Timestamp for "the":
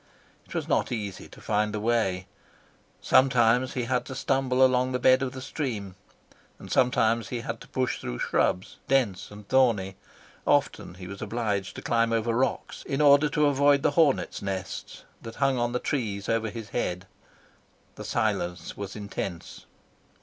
1.75-1.79, 4.93-4.99, 5.33-5.43, 13.83-13.91, 15.71-15.77, 17.93-18.03